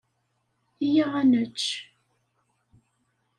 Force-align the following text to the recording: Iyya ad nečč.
Iyya 0.85 1.05
ad 1.19 1.25
nečč. 1.31 1.63